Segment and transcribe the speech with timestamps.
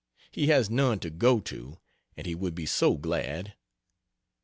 [0.31, 1.77] He has none to go to,
[2.17, 3.53] and he would be so glad.